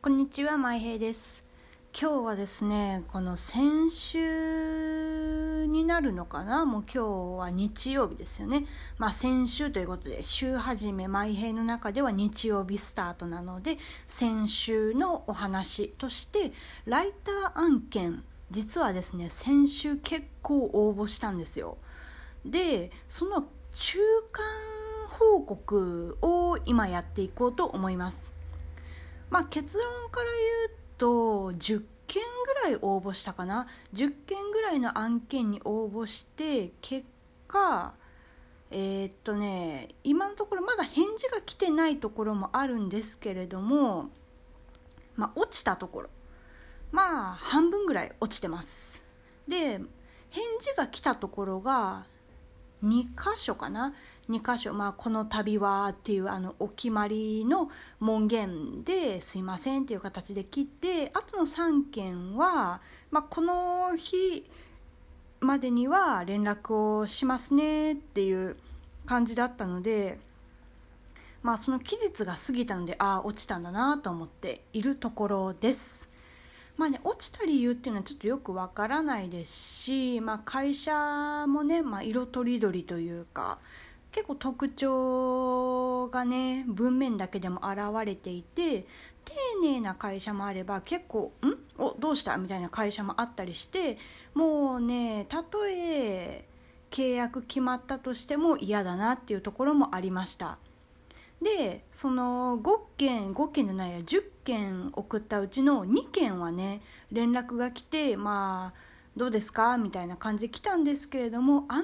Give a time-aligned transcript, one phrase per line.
[0.00, 1.42] こんにちは、まいへいです。
[1.92, 6.64] 今日はですね、この先週になるのかな？
[6.64, 7.02] もう今
[7.36, 8.66] 日は日曜日ですよね。
[8.96, 16.52] まあ先週ということで、週始め、まいへいの中では日曜日スタートなので、先週のお話として、
[16.84, 18.22] ライター案件、
[18.52, 21.76] 実はですね、先週結構応募したんですよ。
[22.46, 23.98] で、その中
[24.30, 24.44] 間
[25.08, 28.37] 報告を今やっていこうと思います。
[29.30, 33.66] まあ、結論から言うと10件ぐらい応募したかな。
[33.94, 37.06] 10件ぐらいの案件に応募して結
[37.46, 37.94] 果
[38.70, 44.10] えー、っとね今のところまだ返事が来てないところもあるんですけれども
[45.16, 46.10] まあ落ちたところ。
[46.90, 49.02] まあ半分ぐらい落ちてます。
[49.46, 49.80] で
[50.30, 52.06] 返事が来たところが
[52.82, 53.94] 2箇所かな。
[54.28, 64.44] 2箇所、まあ、この旅はっていうあのお決まりの門限ですいませんっていう形で切ってあとの3件は、まあ、この日
[65.40, 68.56] までには連絡をしますねっていう
[69.06, 70.18] 感じだったので、
[71.42, 76.08] まあ、その期日が過ぎたのでああ落ちたんだなと思っているところです。
[76.76, 83.58] まあね、落ちた理由っていうのはちょっとよくわからないですし、まあ、会社もね、まあ、色とりどりというか
[84.12, 88.86] 結構特徴がね文面だけでも現れていて
[89.24, 91.56] 丁寧な会社もあれば結構「ん？
[91.80, 93.98] おどうした?」みたいな会社もあったりして
[94.34, 96.48] もうねたとえ
[96.90, 100.58] 契約決まったとしても嫌だなっていうところもありました
[101.42, 106.80] でその5件5件じゃないや10件送ったうちの2件はね
[107.12, 109.76] 連絡が来てまあどうですか？
[109.76, 111.82] みたいな感じで来たんですけれどもあんま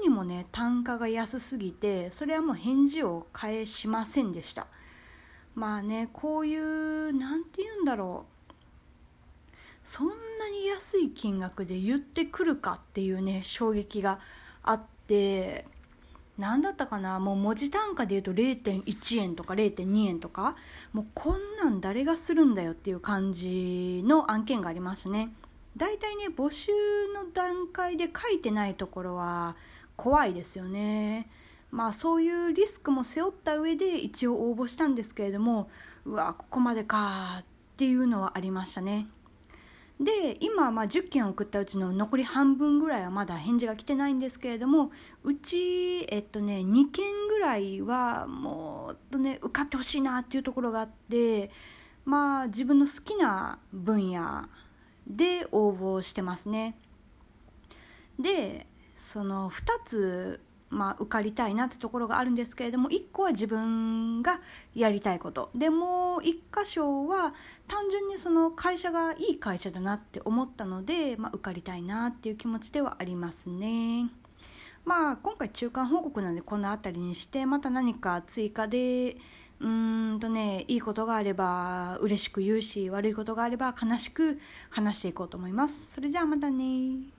[0.00, 4.68] りにもね単価が安すぎてそれはもう返事を返しませんでした。
[5.54, 9.52] まあねこういう何て言うんだろう。
[9.82, 10.14] そんな
[10.50, 14.18] に安い金額で言ってくるかっていうね衝撃が
[14.62, 15.64] あって
[16.38, 17.18] 何だったかな？
[17.18, 20.56] もう文字単価で言うと0.1円とか0.2円とか。
[20.92, 25.32] もうこんなん誰がするんだよっていう感じの案件がありますね。
[25.76, 26.72] 大体ね募集
[27.14, 29.56] の段階で書いてないところは
[29.96, 31.28] 怖いですよね。
[31.70, 35.68] まあそういうリスクも背負った上で一応応募したんですけれども
[36.04, 37.44] うわここまでかっ
[37.76, 39.08] ていうのはありましたね。
[40.00, 44.90] で今まあ10件送ったうちの残り半分ぐらいはまだ返事が来てないんですけれども
[45.24, 51.50] うちえっとね2件ぐらいはもうとね受かってほしいなっていうところがあって
[52.04, 54.48] まあ自分の好きな分野
[55.06, 56.76] で応募してますね。
[58.18, 60.40] でその2つ、
[60.70, 64.40] まあ、受かりたいなってところがあるんですけれども1個は自分が
[64.74, 67.34] やりたいことでもう1箇所は
[67.68, 74.10] 単純にその会社がいい会社だなって思ったので、まあ、受かりたいなっていう気持ちではありますね。
[74.86, 79.16] まあ今回中間報告なんでこの辺りにしてまた何か追加で
[79.60, 84.38] うーんとねいいことがあれば嬉しく言うし悪いことがあれば悲しく
[84.70, 85.92] 話していこうと思います。
[85.92, 87.15] それじゃあまたね。